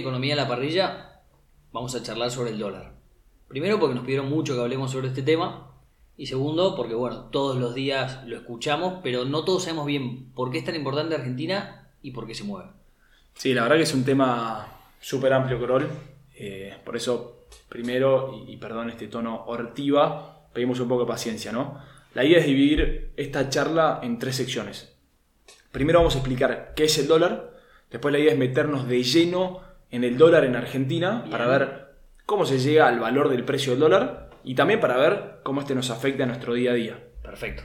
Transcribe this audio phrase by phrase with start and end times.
[0.00, 1.22] Economía en la Parrilla
[1.72, 2.94] vamos a charlar sobre el dólar.
[3.48, 5.72] Primero porque nos pidieron mucho que hablemos sobre este tema
[6.16, 10.50] y segundo porque bueno, todos los días lo escuchamos, pero no todos sabemos bien por
[10.50, 12.70] qué es tan importante Argentina y por qué se mueve.
[13.34, 14.66] Sí, la verdad que es un tema
[15.00, 15.88] súper amplio, Corol.
[16.34, 21.52] Eh, por eso, primero, y, y perdón este tono hortiva, pedimos un poco de paciencia,
[21.52, 21.78] ¿no?
[22.14, 24.96] La idea es dividir esta charla en tres secciones.
[25.70, 27.56] Primero vamos a explicar qué es el dólar,
[27.90, 31.94] después la idea es meternos de lleno en el dólar en Argentina para ver
[32.26, 35.74] cómo se llega al valor del precio del dólar y también para ver cómo este
[35.74, 37.02] nos afecta a nuestro día a día.
[37.22, 37.62] Perfecto.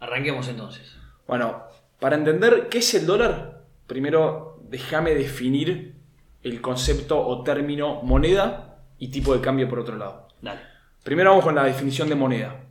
[0.00, 0.96] Arranquemos entonces.
[1.26, 1.64] Bueno,
[1.98, 5.94] para entender qué es el dólar, primero déjame definir
[6.42, 10.28] el concepto o término moneda y tipo de cambio por otro lado.
[10.40, 10.60] Dale.
[11.02, 12.64] Primero vamos con la definición de moneda.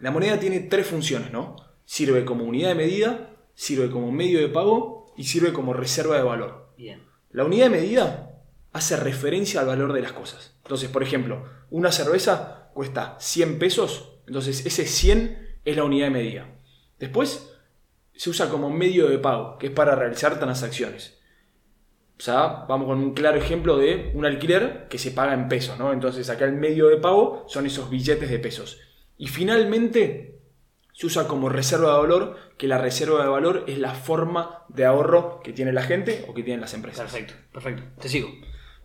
[0.00, 1.56] La moneda tiene tres funciones, ¿no?
[1.84, 6.22] Sirve como unidad de medida, sirve como medio de pago y sirve como reserva de
[6.22, 6.72] valor.
[6.76, 7.02] Bien.
[7.32, 8.29] La unidad de medida
[8.72, 10.56] hace referencia al valor de las cosas.
[10.62, 16.10] Entonces, por ejemplo, una cerveza cuesta 100 pesos, entonces ese 100 es la unidad de
[16.12, 16.48] medida.
[16.98, 17.52] Después
[18.14, 21.18] se usa como medio de pago, que es para realizar transacciones.
[22.18, 25.78] O sea, vamos con un claro ejemplo de un alquiler que se paga en pesos,
[25.78, 25.90] ¿no?
[25.92, 28.78] Entonces acá el medio de pago son esos billetes de pesos.
[29.16, 30.38] Y finalmente
[30.92, 34.84] se usa como reserva de valor, que la reserva de valor es la forma de
[34.84, 37.10] ahorro que tiene la gente o que tienen las empresas.
[37.10, 37.82] Perfecto, perfecto.
[37.98, 38.28] Te sigo.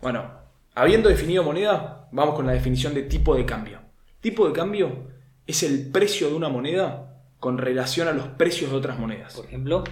[0.00, 0.30] Bueno,
[0.74, 3.80] habiendo definido moneda, vamos con la definición de tipo de cambio.
[4.20, 5.08] Tipo de cambio
[5.46, 9.34] es el precio de una moneda con relación a los precios de otras monedas.
[9.34, 9.84] Por ejemplo,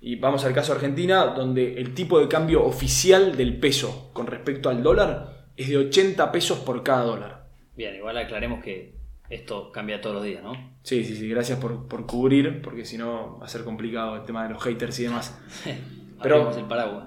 [0.00, 4.26] Y vamos al caso de Argentina, donde el tipo de cambio oficial del peso con
[4.28, 7.48] respecto al dólar es de 80 pesos por cada dólar.
[7.76, 8.94] bien, igual aclaremos que
[9.28, 10.52] esto cambia todos los días, ¿no?
[10.84, 14.22] Sí, sí, sí, gracias por, por cubrir, porque si no va a ser complicado el
[14.22, 15.36] tema de los haters y demás.
[16.22, 17.06] Pero- el paraguas.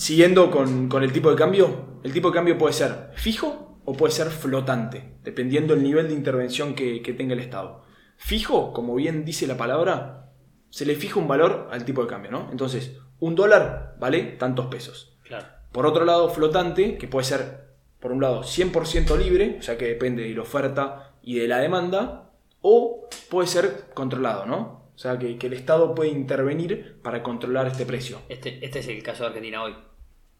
[0.00, 3.92] Siguiendo con, con el tipo de cambio, el tipo de cambio puede ser fijo o
[3.92, 7.82] puede ser flotante, dependiendo del nivel de intervención que, que tenga el Estado.
[8.16, 10.30] Fijo, como bien dice la palabra,
[10.70, 12.48] se le fija un valor al tipo de cambio, ¿no?
[12.50, 15.18] Entonces, un dólar vale tantos pesos.
[15.22, 15.48] Claro.
[15.70, 19.84] Por otro lado, flotante, que puede ser, por un lado, 100% libre, o sea que
[19.84, 22.30] depende de la oferta y de la demanda,
[22.62, 24.79] o puede ser controlado, ¿no?
[25.00, 28.20] O sea que, que el Estado puede intervenir para controlar este precio.
[28.28, 29.74] Este, este es el caso de Argentina hoy.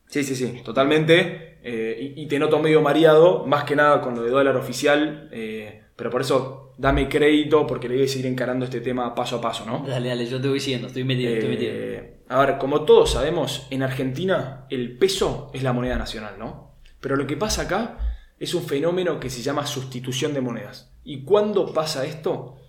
[0.07, 1.61] Sí, sí, sí, totalmente.
[1.63, 5.31] Eh, y, y te noto medio mareado, más que nada con lo de dólar oficial,
[5.33, 9.37] eh, pero por eso dame crédito porque le voy a seguir encarando este tema paso
[9.37, 9.83] a paso, ¿no?
[9.89, 11.73] Dale, dale, yo te voy siguiendo, estoy metido, estoy metido.
[11.75, 16.75] Eh, a ver, como todos sabemos, en Argentina el peso es la moneda nacional, ¿no?
[17.01, 20.93] Pero lo que pasa acá es un fenómeno que se llama sustitución de monedas.
[21.03, 22.60] ¿Y cuándo pasa esto?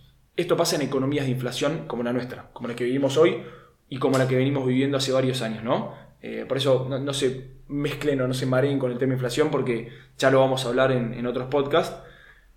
[0.41, 3.43] Esto pasa en economías de inflación como la nuestra, como la que vivimos hoy
[3.87, 5.93] y como la que venimos viviendo hace varios años, ¿no?
[6.19, 9.89] Eh, por eso no, se mezclen o no se mareen con el tema inflación porque
[10.17, 11.95] ya lo vamos a hablar en, en otros podcasts.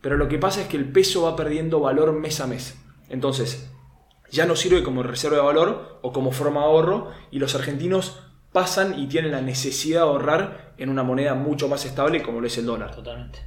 [0.00, 2.82] Pero lo que pasa es que el peso va perdiendo valor mes a mes.
[3.10, 3.70] Entonces,
[4.30, 8.18] ya no sirve como reserva de valor o como forma de ahorro y los argentinos
[8.52, 12.46] pasan y tienen la necesidad de ahorrar en una moneda mucho más estable como lo
[12.46, 12.94] es el dólar.
[12.94, 13.40] Totalmente.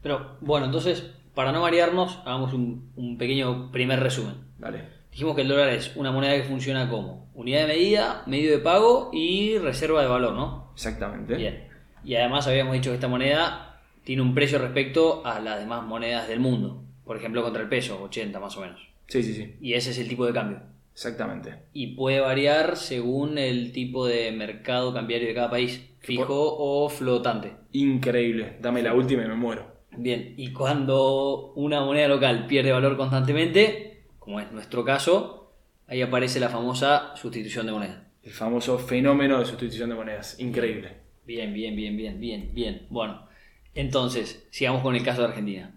[0.00, 4.34] Pero bueno, entonces, para no variarnos, hagamos un, un pequeño primer resumen.
[4.58, 4.82] Dale.
[5.10, 8.58] Dijimos que el dólar es una moneda que funciona como unidad de medida, medio de
[8.58, 10.70] pago y reserva de valor, ¿no?
[10.74, 11.36] Exactamente.
[11.36, 11.68] Bien.
[12.04, 16.28] Y además habíamos dicho que esta moneda tiene un precio respecto a las demás monedas
[16.28, 16.82] del mundo.
[17.04, 18.80] Por ejemplo, contra el peso, 80 más o menos.
[19.06, 19.54] Sí, sí, sí.
[19.60, 20.60] Y ese es el tipo de cambio.
[20.92, 21.54] Exactamente.
[21.72, 27.52] Y puede variar según el tipo de mercado cambiario de cada país, fijo o flotante.
[27.72, 28.56] Increíble.
[28.60, 29.73] Dame la última y me muero.
[29.96, 35.52] Bien, y cuando una moneda local pierde valor constantemente, como es nuestro caso,
[35.86, 38.04] ahí aparece la famosa sustitución de moneda.
[38.22, 40.38] El famoso fenómeno de sustitución de monedas.
[40.40, 40.92] Increíble.
[41.26, 42.86] Bien, bien, bien, bien, bien, bien.
[42.90, 43.26] Bueno,
[43.74, 45.74] entonces, sigamos con el caso de Argentina.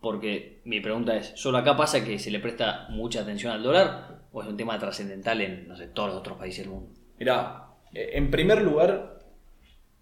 [0.00, 4.22] Porque mi pregunta es, ¿solo acá pasa que se le presta mucha atención al dólar?
[4.32, 6.90] ¿O es un tema trascendental en, no sé, todos los otros países del mundo?
[7.18, 9.18] Mirá, eh, en primer lugar,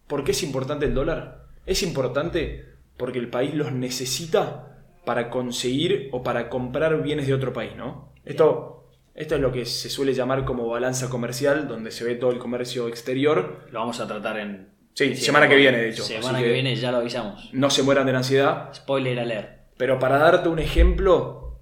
[0.07, 1.47] ¿por qué es importante el dólar?
[1.65, 7.53] Es importante porque el país los necesita para conseguir o para comprar bienes de otro
[7.53, 8.13] país, ¿no?
[8.25, 12.33] Esto, esto es lo que se suele llamar como balanza comercial, donde se ve todo
[12.33, 13.67] el comercio exterior.
[13.71, 14.69] Lo vamos a tratar en...
[14.95, 16.03] Sí, semana que viene, de hecho.
[16.03, 17.51] Semana que que viene ya lo avisamos.
[17.53, 18.75] No se mueran de la ansiedad.
[18.75, 19.51] Spoiler alert.
[19.77, 21.61] Pero para darte un ejemplo,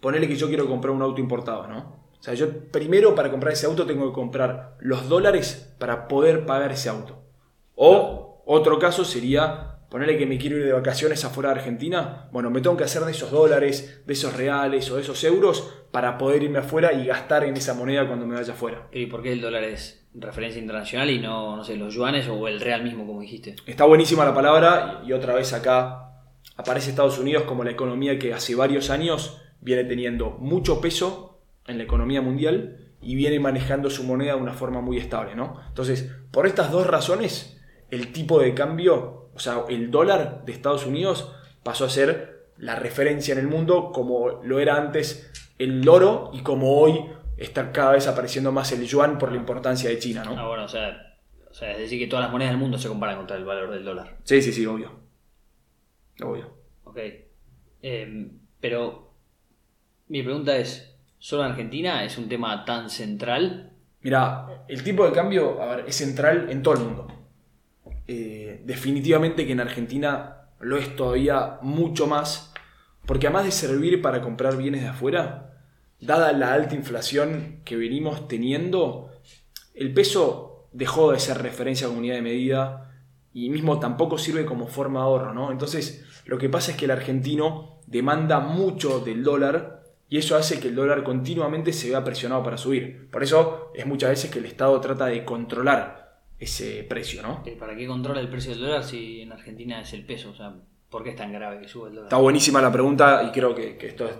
[0.00, 1.98] ponele que yo quiero comprar un auto importado, ¿no?
[2.18, 6.46] O sea, yo primero para comprar ese auto tengo que comprar los dólares para poder
[6.46, 7.22] pagar ese auto.
[7.74, 12.50] O otro caso sería Ponerle que me quiero ir de vacaciones afuera de Argentina, bueno,
[12.50, 16.18] me tengo que hacer de esos dólares, de esos reales o de esos euros para
[16.18, 18.88] poder irme afuera y gastar en esa moneda cuando me vaya afuera.
[18.92, 22.48] ¿Y por qué el dólar es referencia internacional y no, no sé, los yuanes o
[22.48, 23.56] el real mismo, como dijiste?
[23.66, 26.08] Está buenísima la palabra y otra vez acá
[26.56, 31.78] aparece Estados Unidos como la economía que hace varios años viene teniendo mucho peso en
[31.78, 35.60] la economía mundial y viene manejando su moneda de una forma muy estable, ¿no?
[35.68, 37.60] Entonces, por estas dos razones,
[37.90, 41.32] el tipo de cambio, o sea, el dólar de Estados Unidos
[41.62, 46.40] pasó a ser la referencia en el mundo como lo era antes el oro y
[46.40, 47.04] como hoy
[47.36, 50.36] está cada vez apareciendo más el yuan por la importancia de China, ¿no?
[50.36, 51.16] Ah, bueno, o sea,
[51.48, 53.70] o sea, es decir que todas las monedas del mundo se comparan contra el valor
[53.70, 54.16] del dólar.
[54.24, 54.90] Sí, sí, sí, obvio.
[56.20, 56.52] Obvio.
[56.82, 56.98] Ok.
[57.80, 59.14] Eh, pero
[60.08, 63.72] mi pregunta es, ¿solo en Argentina es un tema tan central?
[64.00, 67.17] Mira, el tipo de cambio a ver, es central en todo el mundo.
[68.10, 72.54] Eh, definitivamente que en Argentina lo es todavía mucho más,
[73.04, 75.60] porque además de servir para comprar bienes de afuera,
[76.00, 79.10] dada la alta inflación que venimos teniendo,
[79.74, 82.94] el peso dejó de ser referencia a unidad de medida
[83.34, 85.52] y mismo tampoco sirve como forma de ahorro, ¿no?
[85.52, 90.60] Entonces, lo que pasa es que el argentino demanda mucho del dólar y eso hace
[90.60, 93.10] que el dólar continuamente se vea presionado para subir.
[93.10, 96.07] Por eso es muchas veces que el Estado trata de controlar
[96.38, 97.42] ese precio, ¿no?
[97.58, 100.30] ¿Para qué controla el precio del dólar si en Argentina es el peso?
[100.30, 100.54] O sea,
[100.88, 102.08] ¿por qué es tan grave que sube el dólar?
[102.08, 104.14] Está buenísima la pregunta y creo que, que esto es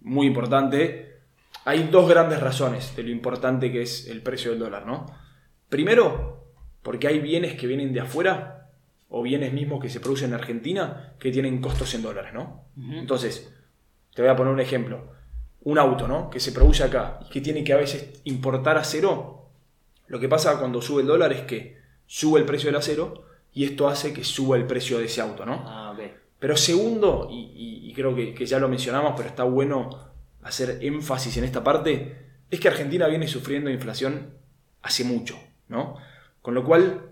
[0.00, 1.20] muy importante.
[1.64, 5.06] Hay dos grandes razones de lo importante que es el precio del dólar, ¿no?
[5.68, 6.44] Primero,
[6.82, 8.70] porque hay bienes que vienen de afuera
[9.08, 12.64] o bienes mismos que se producen en Argentina que tienen costos en dólares, ¿no?
[12.76, 13.54] Entonces,
[14.14, 15.12] te voy a poner un ejemplo.
[15.64, 16.28] Un auto, ¿no?
[16.28, 19.41] Que se produce acá y que tiene que a veces importar acero.
[20.12, 23.24] Lo que pasa cuando sube el dólar es que sube el precio del acero
[23.54, 25.64] y esto hace que suba el precio de ese auto, ¿no?
[25.66, 25.94] Ah.
[26.38, 29.88] Pero segundo, y, y- y creo que, que ya lo mencionamos, pero está bueno
[30.42, 32.18] hacer énfasis en esta parte,
[32.50, 34.34] es que Argentina viene sufriendo inflación
[34.82, 35.38] hace mucho,
[35.68, 35.96] ¿no?
[36.42, 37.06] Con lo cual,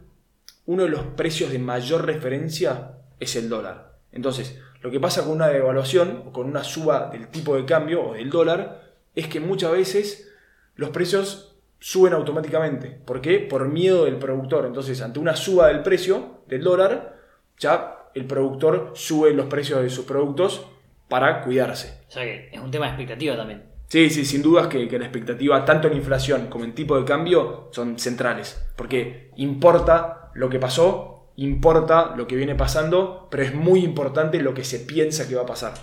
[0.67, 3.97] uno de los precios de mayor referencia es el dólar.
[4.13, 8.03] Entonces, lo que pasa con una devaluación o con una suba del tipo de cambio
[8.09, 10.29] o del dólar es que muchas veces
[10.75, 11.50] los precios
[11.81, 12.89] suben automáticamente.
[13.05, 13.39] ¿Por qué?
[13.39, 14.67] Por miedo del productor.
[14.67, 17.17] Entonces, ante una suba del precio del dólar,
[17.59, 20.67] ya el productor sube los precios de sus productos
[21.09, 22.03] para cuidarse.
[22.09, 23.65] O sea que es un tema de expectativa también.
[23.89, 27.05] Sí, sí, sin dudas que, que la expectativa, tanto en inflación como en tipo de
[27.05, 28.65] cambio, son centrales.
[28.77, 34.55] Porque importa lo que pasó, importa lo que viene pasando, pero es muy importante lo
[34.55, 35.75] que se piensa que va a pasar.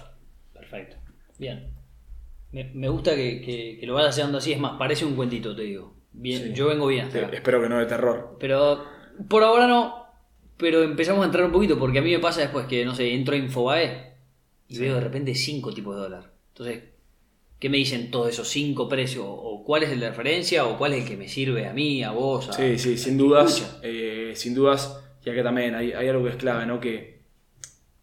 [0.54, 0.96] Perfecto.
[1.38, 1.77] Bien.
[2.58, 4.52] Me, me gusta que, que- que lo vayas haciendo así.
[4.54, 5.94] Es más, parece un cuentito, te digo.
[6.14, 6.54] Bien, Sí.
[6.54, 7.36] yo vengo bien hasta Eh, acá.
[7.36, 8.38] espero que no de terror.
[8.40, 8.84] Pero
[9.30, 10.06] por ahora no.
[10.58, 13.14] Pero empezamos a entrar un poquito porque a mí me pasa después que, no sé,
[13.14, 14.14] entro a Infobae
[14.68, 16.32] y veo de repente cinco tipos de dólar.
[16.50, 16.84] Entonces,
[17.60, 19.24] ¿qué me dicen todos esos cinco precios?
[19.28, 20.66] ¿O cuál es el de referencia?
[20.66, 22.50] ¿O cuál es el que me sirve a mí, a vos?
[22.50, 22.54] A...
[22.54, 23.80] Sí, sí, sin a- dudas.
[23.84, 25.00] Eh, sin dudas.
[25.24, 26.80] Y acá también hay, hay algo que es clave, ¿no?
[26.80, 27.22] Que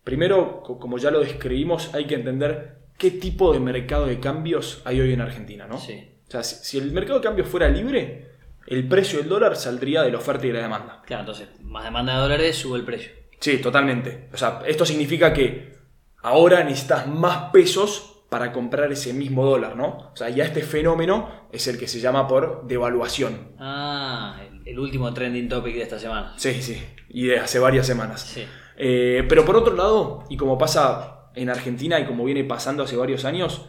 [0.04, 4.82] primero, co- como ya lo describimos, hay que entender qué tipo de mercado de cambios
[4.84, 5.78] hay hoy en Argentina, ¿no?
[5.78, 6.10] Sí.
[6.26, 8.32] O sea, si, si el mercado de cambios fuera libre,
[8.66, 11.02] el precio del dólar saldría de la oferta y de la demanda.
[11.06, 13.12] Claro, entonces, más demanda de dólares, sube el precio.
[13.38, 14.28] Sí, totalmente.
[14.32, 15.74] O sea, esto significa que
[16.22, 20.10] ahora necesitas más pesos para comprar ese mismo dólar, ¿no?
[20.12, 23.52] O sea, ya este fenómeno es el que se llama por devaluación.
[23.58, 26.34] Ah, el, el último trending topic de esta semana.
[26.36, 28.22] Sí, sí, y de hace varias semanas.
[28.22, 28.44] Sí.
[28.76, 32.96] Eh, pero por otro lado, y como pasa en Argentina y como viene pasando hace
[32.96, 33.66] varios años,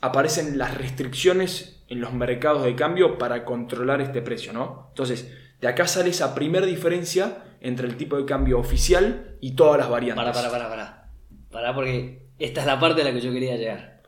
[0.00, 4.86] aparecen las restricciones en los mercados de cambio para controlar este precio, ¿no?
[4.90, 9.78] Entonces, de acá sale esa primera diferencia entre el tipo de cambio oficial y todas
[9.78, 10.24] las variantes.
[10.24, 11.10] Para, para, para, para.
[11.50, 14.02] Para porque esta es la parte a la que yo quería llegar.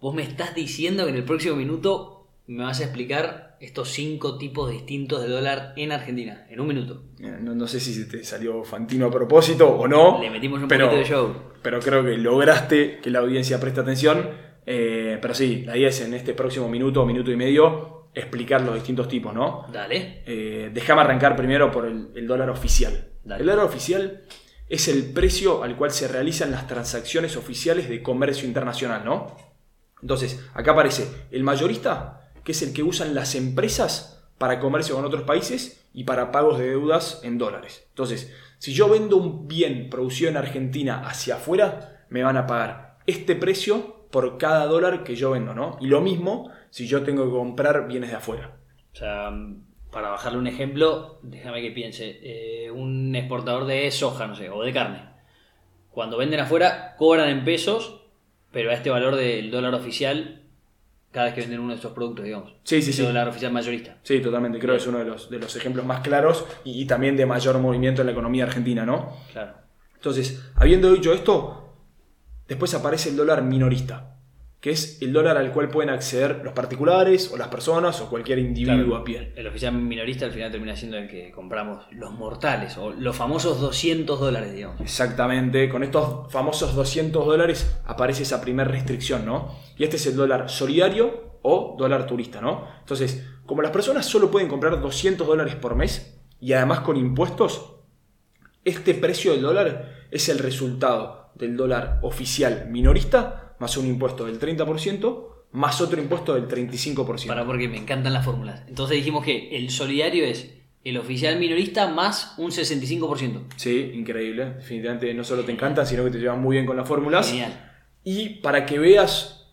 [0.00, 2.15] Vos me estás diciendo que en el próximo minuto
[2.46, 6.46] me vas a explicar estos cinco tipos distintos de dólar en Argentina.
[6.48, 7.04] En un minuto.
[7.18, 10.20] No, no sé si te salió Fantino a propósito o no.
[10.20, 11.34] Le metimos un pero, poquito de show.
[11.62, 14.30] Pero creo que lograste que la audiencia preste atención.
[14.64, 18.62] Eh, pero sí, la idea es en este próximo minuto o minuto y medio explicar
[18.62, 19.66] los distintos tipos, ¿no?
[19.72, 20.22] Dale.
[20.26, 23.08] Eh, déjame arrancar primero por el, el dólar oficial.
[23.24, 23.42] Dale.
[23.42, 24.24] El dólar oficial
[24.68, 29.36] es el precio al cual se realizan las transacciones oficiales de comercio internacional, ¿no?
[30.02, 35.04] Entonces, acá aparece el mayorista, que es el que usan las empresas para comercio con
[35.04, 37.84] otros países y para pagos de deudas en dólares.
[37.88, 42.98] Entonces, si yo vendo un bien producido en Argentina hacia afuera, me van a pagar
[43.08, 45.76] este precio por cada dólar que yo vendo, ¿no?
[45.80, 48.56] Y lo mismo si yo tengo que comprar bienes de afuera.
[48.92, 49.32] O sea,
[49.90, 54.62] para bajarle un ejemplo, déjame que piense, eh, un exportador de soja, no sé, o
[54.62, 55.02] de carne.
[55.90, 58.02] Cuando venden afuera, cobran en pesos,
[58.52, 60.45] pero a este valor del dólar oficial
[61.16, 62.52] cada vez que venden uno de estos productos, digamos.
[62.62, 63.00] Sí, sí, sí.
[63.00, 63.96] dólar oficial mayorista.
[64.02, 64.58] Sí, totalmente.
[64.58, 67.24] Creo que es uno de los, de los ejemplos más claros y, y también de
[67.24, 69.16] mayor movimiento en la economía argentina, ¿no?
[69.32, 69.54] Claro.
[69.94, 71.72] Entonces, habiendo dicho esto,
[72.46, 74.15] después aparece el dólar minorista,
[74.66, 78.40] que es el dólar al cual pueden acceder los particulares o las personas o cualquier
[78.40, 78.96] individuo Claro.
[78.96, 79.32] a pie.
[79.36, 83.60] El oficial minorista al final termina siendo el que compramos los mortales, o los famosos
[83.60, 84.80] 200 dólares, digamos.
[84.80, 89.54] Exactamente, con estos famosos 200 dólares aparece esa primera restricción, ¿no?
[89.78, 92.66] Y este es el dólar solidario o dólar turista, ¿no?
[92.80, 97.76] Entonces, como las personas solo pueden comprar 200 dólares por mes y además con impuestos,
[98.64, 104.38] este precio del dólar es el resultado del dólar oficial minorista más un impuesto del
[104.38, 107.26] 30% más otro impuesto del 35%.
[107.26, 108.62] Para porque me encantan las fórmulas.
[108.68, 110.52] Entonces dijimos que el solidario es
[110.84, 113.46] el oficial minorista más un 65%.
[113.56, 114.54] Sí, increíble.
[114.56, 117.28] Definitivamente no solo te encantan, sino que te llevan muy bien con las fórmulas.
[117.28, 117.72] Genial.
[118.04, 119.48] Y para que veas,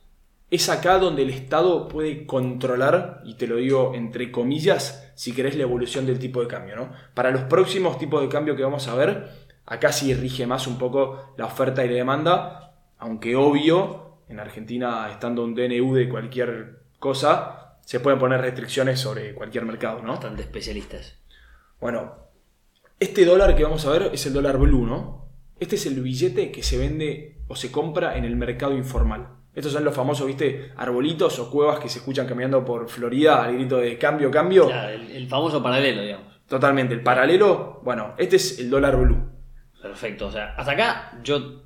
[0.51, 5.55] es acá donde el Estado puede controlar, y te lo digo entre comillas, si querés
[5.55, 6.75] la evolución del tipo de cambio.
[6.75, 6.91] ¿no?
[7.13, 9.29] Para los próximos tipos de cambio que vamos a ver,
[9.65, 12.73] acá sí rige más un poco la oferta y la demanda,
[13.03, 19.33] aunque obvio, en Argentina estando un DNU de cualquier cosa, se pueden poner restricciones sobre
[19.33, 20.01] cualquier mercado.
[20.01, 20.13] ¿no?
[20.13, 21.19] Bastante especialistas.
[21.81, 22.13] Bueno,
[23.01, 25.27] este dólar que vamos a ver es el dólar blue, ¿no?
[25.60, 29.27] Este es el billete que se vende o se compra en el mercado informal.
[29.53, 33.55] Estos son los famosos, viste, arbolitos o cuevas que se escuchan caminando por Florida al
[33.55, 34.67] grito de cambio, cambio.
[34.67, 36.39] Claro, el, el famoso paralelo, digamos.
[36.48, 36.93] Totalmente.
[36.93, 39.29] El paralelo, bueno, este es el dólar blue.
[39.81, 40.27] Perfecto.
[40.27, 41.62] O sea, hasta acá yo,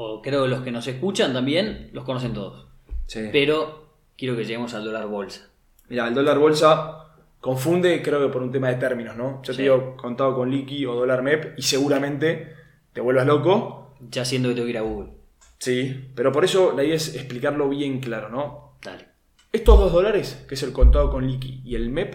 [0.00, 2.66] o creo que los que nos escuchan también, los conocen todos.
[3.06, 3.28] Sí.
[3.32, 3.86] Pero
[4.16, 5.48] quiero que lleguemos al dólar bolsa.
[5.88, 7.04] Mira, el dólar bolsa
[7.40, 9.42] confunde, creo que por un tema de términos, ¿no?
[9.42, 9.56] Yo Sí.
[9.56, 12.54] te digo contado con liqui o dólar MEP y seguramente
[12.92, 13.96] te vuelvas loco.
[14.08, 15.10] Ya siendo que tengo que ir a Google.
[15.58, 18.74] Sí, pero por eso la idea es explicarlo bien claro, ¿no?
[18.82, 19.06] Dale.
[19.52, 22.14] Estos dos dólares, que es el contado con liqui y el MEP,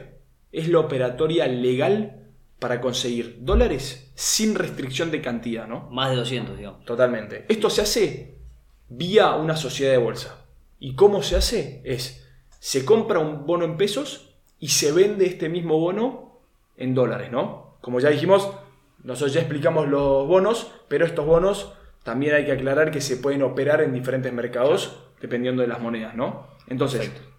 [0.54, 2.28] es la operatoria legal
[2.60, 5.90] para conseguir dólares sin restricción de cantidad, ¿no?
[5.92, 6.86] Más de 200, digamos.
[6.86, 7.46] Totalmente.
[7.50, 8.38] Esto se hace
[8.90, 10.46] vía una sociedad de bolsa.
[10.80, 11.82] ¿Y cómo se hace?
[11.84, 12.28] Es,
[12.60, 16.42] se compra un bono en pesos y se vende este mismo bono
[16.78, 17.78] en dólares, ¿no?
[17.82, 18.50] Como ya dijimos,
[19.04, 23.44] nosotros ya explicamos los bonos, pero estos bonos también hay que aclarar que se pueden
[23.44, 26.48] operar en diferentes mercados dependiendo de las monedas, ¿no?
[26.68, 27.30] Entonces, Perfecto.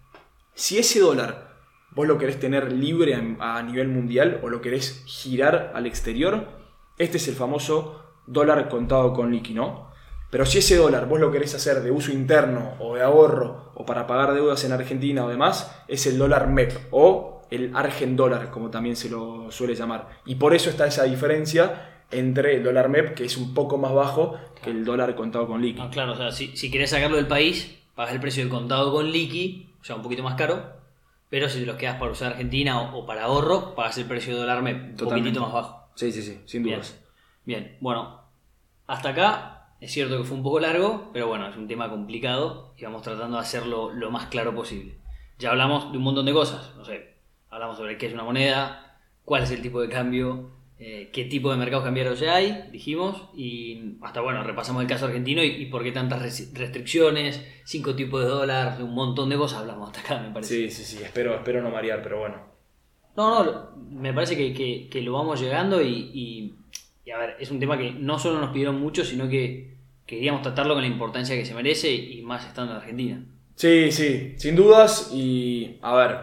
[0.53, 1.55] si ese dólar
[1.91, 6.64] vos lo querés tener libre a nivel mundial o lo querés girar al exterior,
[6.97, 9.89] este es el famoso dólar contado con liqui, ¿no?
[10.31, 13.85] Pero si ese dólar vos lo querés hacer de uso interno o de ahorro o
[13.85, 18.49] para pagar deudas en Argentina o demás, es el dólar MEP o el Argen dólar,
[18.49, 20.09] como también se lo suele llamar.
[20.25, 23.93] Y por eso está esa diferencia entre el dólar MEP, que es un poco más
[23.93, 25.79] bajo que el dólar contado con liqui.
[25.81, 28.91] Ah, claro, o sea, si, si querés sacarlo del país, pagas el precio del contado
[28.91, 30.73] con liqui, o sea, un poquito más caro.
[31.29, 34.33] Pero si te los quedas para usar Argentina o, o para ahorro, pagas el precio
[34.33, 35.29] de dólar MEP, un Totalmente.
[35.29, 35.84] poquitito más bajo.
[35.95, 37.01] Sí, sí, sí, sin dudas.
[37.45, 38.21] Bien, bueno,
[38.87, 42.73] hasta acá es cierto que fue un poco largo, pero bueno, es un tema complicado
[42.77, 44.97] y vamos tratando de hacerlo lo más claro posible.
[45.39, 47.15] Ya hablamos de un montón de cosas, no sé,
[47.49, 51.51] hablamos sobre qué es una moneda, cuál es el tipo de cambio, eh, qué tipo
[51.51, 55.65] de mercados cambiarios ya hay, dijimos, y hasta bueno, repasamos el caso argentino y, y
[55.67, 60.01] por qué tantas res- restricciones, cinco tipos de dólar, un montón de cosas hablamos hasta
[60.15, 60.69] acá, me parece.
[60.69, 62.54] Sí, sí, sí, espero, espero no marear, pero bueno.
[63.15, 66.11] No, no, me parece que, que- lo vamos llegando y,
[67.05, 70.41] y- a ver, es un tema que no solo nos pidieron mucho, sino que queríamos
[70.41, 73.23] tratarlo con la importancia que se merece y más estando en Argentina.
[73.55, 75.11] Sí, sí, sin dudas.
[75.13, 76.17] Y a ver,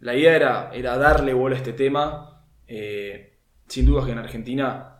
[0.00, 2.42] la idea era, era darle bola a este tema.
[2.68, 3.34] Eh,
[3.68, 4.90] sin dudas que en Argentina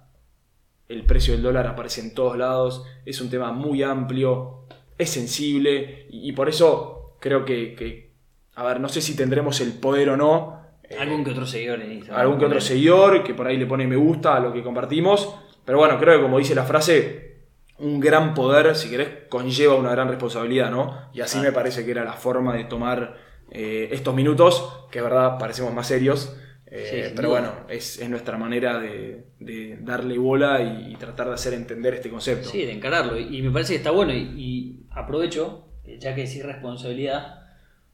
[0.89, 2.85] el precio del dólar aparece en todos lados.
[3.07, 4.67] Es un tema muy amplio,
[4.99, 6.07] es sensible.
[6.11, 8.11] Y, y por eso creo que, que,
[8.57, 10.64] a ver, no sé si tendremos el poder o no.
[10.89, 12.21] Eh, Algún que otro seguidor en Instagram.
[12.21, 15.35] algún que otro seguidor que por ahí le pone me gusta a lo que compartimos.
[15.65, 17.37] Pero bueno, creo que como dice la frase,
[17.79, 21.09] un gran poder, si querés, conlleva una gran responsabilidad, ¿no?
[21.13, 21.43] Y así Ah.
[21.43, 23.17] me parece que era la forma de tomar
[23.51, 26.37] eh, estos minutos, que es verdad parecemos más serios.
[26.67, 31.29] eh, Sí, pero bueno, es, es nuestra manera de, de darle bola y, y tratar
[31.29, 32.49] de hacer entender este concepto.
[32.49, 33.19] Sí, de encararlo.
[33.19, 34.13] Y, y me parece que está bueno.
[34.13, 37.43] Y, y aprovecho, ya que decís responsabilidad,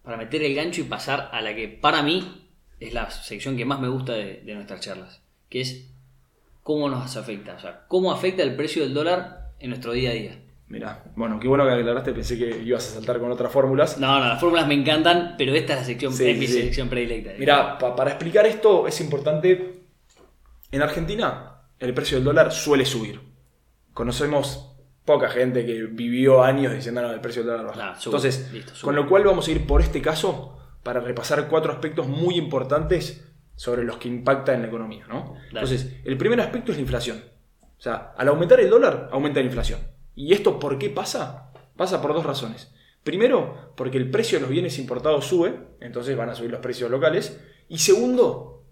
[0.03, 2.50] para meter el gancho y pasar a la que para mí
[2.81, 5.87] es la sección que más me gusta de, de nuestras charlas, que es
[6.63, 7.55] cómo nos afecta.
[7.55, 10.41] O sea, cómo afecta el precio del dólar en nuestro día a día.
[10.69, 13.99] Mira, bueno, qué bueno que aclaraste, pensé que ibas a saltar con otras fórmulas.
[13.99, 16.53] No, no, las fórmulas me encantan, pero esta es la sección, Sí, sí, sí.
[16.63, 17.33] sección predilecta.
[17.39, 19.81] Mira, pa- para explicar esto es importante.
[20.71, 23.21] En Argentina, el precio del dólar suele subir.
[23.93, 27.79] Conocemos poca gente que vivió años diciendo no, el precio del dólar baja.
[27.93, 31.49] Nah, sube, Entonces, listo, con lo cual vamos a ir por este caso para repasar
[31.49, 35.07] cuatro aspectos muy importantes sobre los que impacta en la economía.
[35.09, 35.35] ¿no?
[35.49, 37.23] Entonces, el primer aspecto es la inflación.
[37.79, 39.81] O sea, al aumentar el dólar, aumenta la inflación.
[40.15, 41.53] ¿Y esto por qué pasa?
[41.77, 42.73] Pasa por dos razones.
[43.03, 46.91] Primero, porque el precio de los bienes importados sube, entonces van a subir los precios
[46.91, 47.41] locales.
[47.69, 48.65] Y segundo,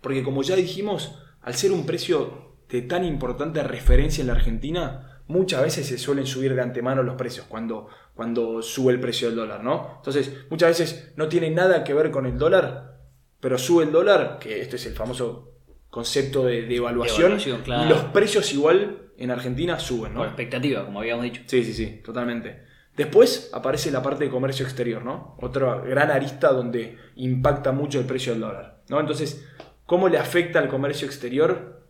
[0.00, 5.11] porque como ya dijimos, al ser un precio de tan importante referencia en la Argentina,
[5.26, 9.36] muchas veces se suelen subir de antemano los precios cuando, cuando sube el precio del
[9.36, 9.94] dólar, ¿no?
[9.96, 13.00] Entonces, muchas veces no tiene nada que ver con el dólar,
[13.40, 15.52] pero sube el dólar, que este es el famoso
[15.90, 17.84] concepto de, de evaluación, claro.
[17.84, 20.20] y los precios igual en Argentina suben, ¿no?
[20.20, 21.42] Por expectativa, como habíamos dicho.
[21.46, 22.64] Sí, sí, sí, totalmente.
[22.96, 25.36] Después aparece la parte de comercio exterior, ¿no?
[25.40, 29.00] Otra gran arista donde impacta mucho el precio del dólar, ¿no?
[29.00, 29.46] Entonces,
[29.86, 31.86] ¿cómo le afecta al comercio exterior?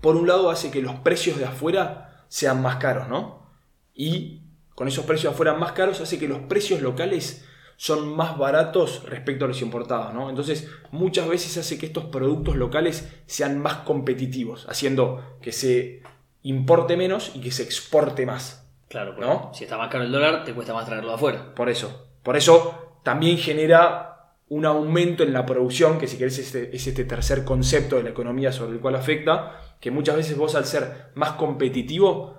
[0.00, 3.42] Por un lado hace que los precios de afuera sean más caros, ¿no?
[3.92, 4.40] Y
[4.74, 7.44] con esos precios afuera más caros hace que los precios locales
[7.76, 10.30] son más baratos respecto a los importados, ¿no?
[10.30, 16.02] Entonces, muchas veces hace que estos productos locales sean más competitivos, haciendo que se
[16.42, 18.70] importe menos y que se exporte más.
[18.88, 19.50] Claro, ¿No?
[19.54, 21.54] si está más caro el dólar, te cuesta más traerlo de afuera.
[21.54, 22.06] Por eso.
[22.22, 26.86] Por eso también genera un aumento en la producción, que si querés es este, es
[26.86, 30.64] este tercer concepto de la economía sobre el cual afecta, que muchas veces vos al
[30.66, 32.36] ser más competitivo,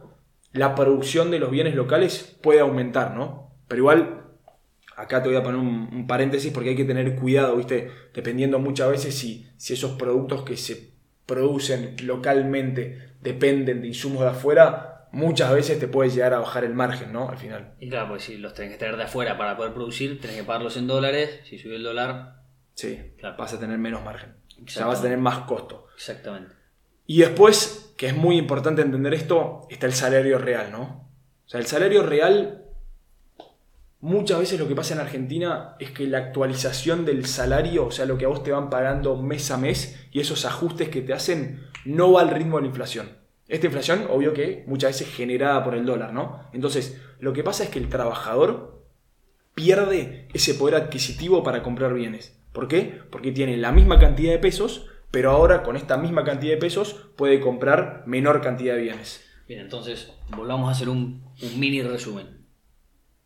[0.53, 3.51] la producción de los bienes locales puede aumentar, ¿no?
[3.67, 4.24] Pero igual,
[4.95, 7.89] acá te voy a poner un, un paréntesis porque hay que tener cuidado, ¿viste?
[8.13, 10.91] Dependiendo muchas veces si, si esos productos que se
[11.25, 16.74] producen localmente dependen de insumos de afuera, muchas veces te puede llegar a bajar el
[16.74, 17.29] margen, ¿no?
[17.29, 17.74] Al final.
[17.79, 20.43] Y claro, pues si los tenés que traer de afuera para poder producir, tenés que
[20.43, 21.39] pagarlos en dólares.
[21.45, 22.41] Si sube el dólar,
[22.74, 23.36] Sí, Claro.
[23.38, 24.31] vas a tener menos margen.
[24.31, 24.89] O sea, Exactamente.
[24.89, 25.88] vas a tener más costo.
[25.95, 26.53] exactamente.
[27.12, 31.10] Y después, que es muy importante entender esto, está el salario real, ¿no?
[31.46, 32.63] O sea, el salario real,
[34.00, 38.05] muchas veces lo que pasa en Argentina es que la actualización del salario, o sea,
[38.05, 41.12] lo que a vos te van pagando mes a mes y esos ajustes que te
[41.12, 43.09] hacen, no va al ritmo de la inflación.
[43.50, 46.46] Esta inflación, obvio que muchas veces generada por el dólar, ¿no?
[46.53, 48.85] Entonces, lo que pasa es que el trabajador
[49.53, 52.40] pierde ese poder adquisitivo para comprar bienes.
[52.53, 53.01] ¿Por qué?
[53.12, 56.93] Porque tiene la misma cantidad de pesos, pero ahora con esta misma cantidad de pesos
[57.15, 59.24] puede comprar menor cantidad de bienes.
[59.47, 62.45] Bien, entonces volvamos a hacer un, un mini resumen.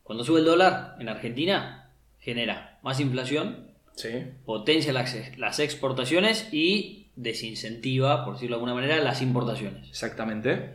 [0.04, 4.10] Cuando sube el dólar en Argentina, genera más inflación, Sí.
[4.46, 9.88] potencia las, las exportaciones y desincentiva, por decirlo de alguna manera, las importaciones.
[9.88, 10.72] Exactamente.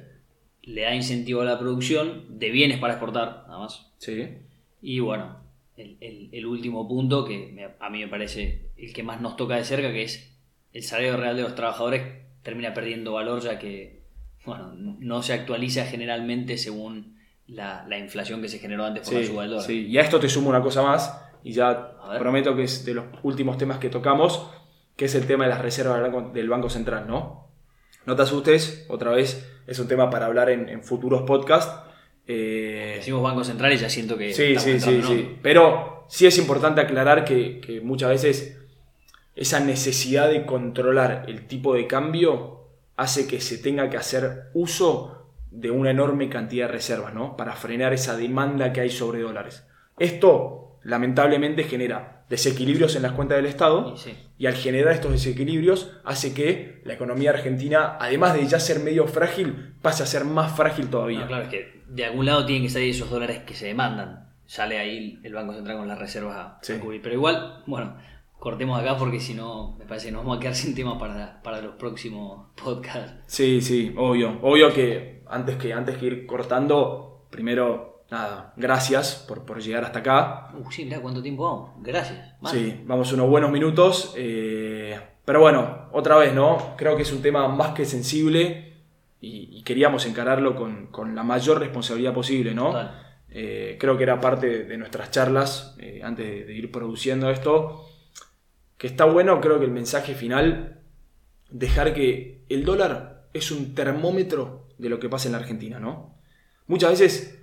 [0.63, 3.93] Le da incentivo a la producción de bienes para exportar, nada más.
[3.99, 4.27] Sí.
[4.81, 5.37] Y bueno,
[5.77, 9.37] el, el- el último punto que me- a mí me parece el que más nos
[9.37, 10.39] toca de cerca, que es
[10.73, 12.03] el salario real de los trabajadores
[12.43, 14.01] termina perdiendo valor ya que
[14.47, 19.21] bueno, no se actualiza generalmente según la, la inflación que se generó antes por la
[19.21, 19.67] Sí, suba del dólar.
[19.67, 19.87] sí.
[19.87, 23.05] Y a esto te sumo una cosa más, y ya prometo que es de los
[23.23, 24.49] últimos temas que tocamos,
[24.97, 26.01] que es el tema de las reservas
[26.33, 27.49] del Banco, Central, ¿no?
[28.07, 31.73] No te asustes, otra vez es un tema para hablar en, en futuros podcasts.
[32.27, 35.37] Eh, Decimos Banco Central y ya siento que Sí, sí, sí, sí.
[35.43, 38.60] Pero sí es importante aclarar que, que muchas veces
[39.41, 45.33] esa necesidad de controlar el tipo de cambio hace que se tenga que hacer uso
[45.51, 47.39] de una enorme cantidad de reservas, ¿no?
[47.39, 49.67] Para frenar esa demanda que hay sobre dólares.
[49.99, 54.15] Esto, lamentablemente, genera desequilibrios en las cuentas del Estado Y sí.
[54.37, 59.07] y al generar estos desequilibrios hace que la economía argentina, además de ya ser medio
[59.07, 61.21] frágil, pase a ser más frágil todavía.
[61.21, 64.29] No, claro, es que de algún lado tienen que salir esos dólares que se demandan.
[64.45, 67.01] Sale ahí el Banco Central con las reservas a, a cubrir.
[67.01, 67.97] Pero igual, bueno,
[68.41, 71.41] cortemos acá porque si no, me parece que nos vamos a quedar sin tema para,
[71.43, 73.23] para los próximos podcasts.
[73.27, 74.39] Sí, sí, obvio.
[74.43, 80.01] Obvio que antes que, antes que ir cortando, primero, nada, gracias por, por llegar hasta
[80.01, 80.49] acá.
[80.59, 81.71] Uh, sí, mirá cuánto tiempo vamos.
[81.83, 82.35] Gracias.
[82.51, 84.15] Sí, vamos unos buenos minutos.
[84.17, 86.75] eh, pero bueno, otra vez, ¿no?
[86.77, 88.73] Creo que es un tema más que sensible
[89.21, 92.69] y, y queríamos encararlo con, con la mayor responsabilidad posible, ¿no?
[92.69, 93.07] Total.
[93.29, 97.87] Eh, creo que era parte de nuestras charlas eh, antes de, de ir produciendo esto.
[98.81, 100.79] Que está bueno, creo que el mensaje final,
[101.51, 106.15] dejar que el dólar es un termómetro de lo que pasa en la Argentina, ¿no?
[106.67, 107.39] Muchas veces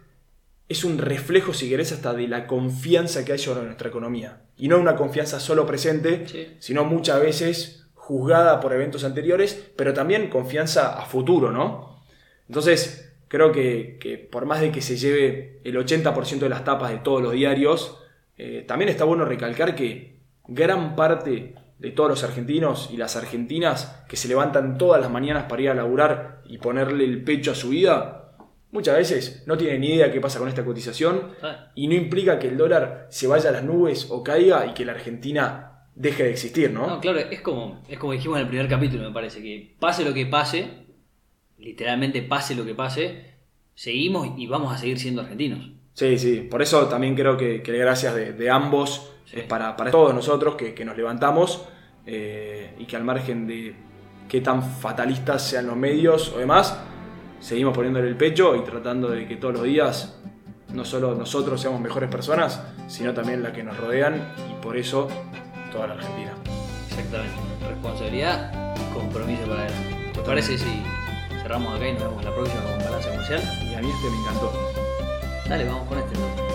[0.67, 4.41] es un reflejo, si querés, hasta de la confianza que hay sobre nuestra economía.
[4.58, 6.56] Y no una confianza solo presente, Sí.
[6.58, 12.02] sino muchas veces juzgada por eventos anteriores, pero también confianza a futuro, ¿no?
[12.47, 16.89] Entonces, creo que, que por más de que se lleve el 80% de las tapas
[16.89, 18.00] de todos los diarios,
[18.39, 20.16] eh, también está bueno recalcar que
[20.48, 25.46] gran parte de todos los argentinos y las argentinas que se levantan todas las mañanas
[25.48, 28.34] para ir a laburar y ponerle el pecho a su vida,
[28.72, 31.34] muchas veces no tienen ni idea qué pasa con esta cotización
[31.76, 34.86] y no implica que el dólar se vaya a las nubes o caiga y que
[34.86, 36.88] la Argentina deje de existir, ¿no?
[36.88, 40.04] No, claro, es como, es como dijimos en el primer capítulo, me parece, que pase
[40.04, 40.86] lo que pase,
[41.58, 43.34] literalmente pase lo que pase,
[43.74, 45.72] seguimos y vamos a seguir siendo argentinos.
[45.94, 49.40] Sí, sí, por eso también creo que, que gracias de, de ambos Sí.
[49.42, 51.68] es para, para todos nosotros que, que nos levantamos
[52.06, 53.76] eh, y que al margen de
[54.30, 56.78] qué tan fatalistas sean los medios o demás,
[57.40, 60.18] seguimos poniéndole el pecho y tratando de que todos los días
[60.74, 65.08] no solo nosotros seamos mejores personas, sino también las que nos rodean y por eso
[65.72, 66.34] toda la Argentina.
[66.90, 67.36] Exactamente.
[67.68, 70.12] Responsabilidad y compromiso para adelante.
[70.13, 70.84] ¿Te parece si
[71.42, 73.42] cerramos acá y nos vemos la próxima con Balance Comercial?
[73.63, 74.54] Y a mí este me encantó.
[75.48, 76.47] Dale, vamos con este entonces.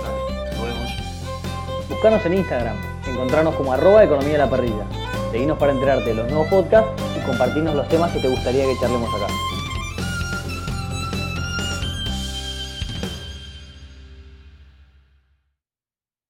[1.93, 2.77] Buscanos en Instagram,
[3.07, 4.85] encontrarnos como arroba economía de la parrilla.
[5.31, 8.75] Seguinos para enterarte de los nuevos podcasts y compartirnos los temas que te gustaría que
[8.81, 9.27] charlemos acá.